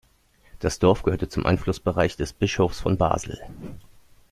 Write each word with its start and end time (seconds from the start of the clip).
Das 0.57 0.79
Dorf 0.79 1.03
gehörte 1.03 1.29
zum 1.29 1.45
Einflussbereich 1.45 2.15
des 2.17 2.33
Bischofs 2.33 2.79
von 2.79 2.97
Basel. 2.97 3.39